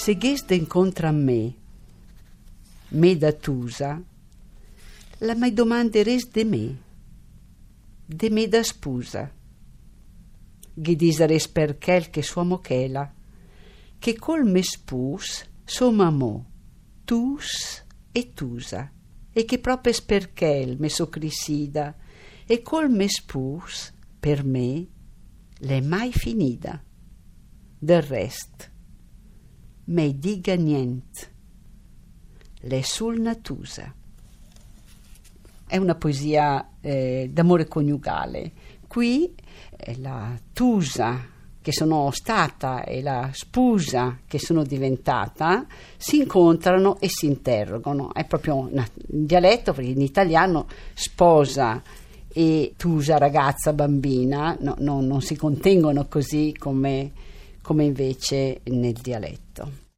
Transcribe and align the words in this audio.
Se 0.00 0.14
gheste 0.14 0.54
incontra 0.54 1.08
a 1.08 1.12
me, 1.12 1.54
me 2.88 3.16
da 3.18 3.32
tusa, 3.32 4.02
la 5.18 5.34
mai 5.34 5.52
domanderes 5.52 6.30
de 6.32 6.44
me, 6.46 6.66
de 8.06 8.30
me 8.30 8.48
da 8.48 8.62
spusa. 8.62 9.30
Ghi 10.72 10.96
diseres 10.96 11.48
perché 11.48 12.08
che 12.08 12.22
sua 12.22 12.44
mochela, 12.44 13.12
che 13.98 14.16
col 14.16 14.46
me 14.46 14.62
spus 14.62 15.44
somamo, 15.66 16.46
tus 17.04 17.84
e 18.10 18.32
tusa, 18.32 18.90
e 19.30 19.44
che 19.44 19.58
proprio 19.58 19.92
perché 20.06 20.76
me 20.78 20.88
socrisida, 20.88 21.94
e 22.46 22.62
col 22.62 22.88
me 22.88 23.06
spus, 23.06 23.92
per 24.18 24.44
me, 24.44 24.86
l'è 25.58 25.80
mai 25.82 26.10
finita. 26.10 26.82
Del 27.78 28.00
rest, 28.00 28.70
me 29.90 30.18
diga 30.18 30.54
niente, 30.54 31.20
l'è 32.60 32.80
sul 32.82 33.20
natusa. 33.20 33.92
È 35.66 35.76
una 35.76 35.94
poesia 35.94 36.70
eh, 36.80 37.30
d'amore 37.32 37.66
coniugale. 37.66 38.52
Qui 38.86 39.34
eh, 39.76 39.98
la 39.98 40.36
tusa 40.52 41.28
che 41.62 41.72
sono 41.72 42.10
stata 42.12 42.84
e 42.84 43.02
la 43.02 43.28
spusa 43.32 44.18
che 44.26 44.38
sono 44.38 44.64
diventata 44.64 45.66
si 45.96 46.16
incontrano 46.18 46.98
e 46.98 47.08
si 47.08 47.26
interrogano. 47.26 48.12
È 48.12 48.24
proprio 48.24 48.56
un 48.56 48.84
dialetto 48.94 49.72
perché 49.72 49.90
in 49.90 50.00
italiano 50.00 50.66
sposa 50.94 51.82
e 52.32 52.74
tusa 52.76 53.18
ragazza 53.18 53.72
bambina 53.72 54.56
no, 54.60 54.76
no, 54.78 55.00
non 55.00 55.20
si 55.20 55.36
contengono 55.36 56.06
così 56.06 56.54
come, 56.56 57.10
come 57.62 57.84
invece 57.84 58.60
nel 58.64 58.92
dialetto. 58.92 59.88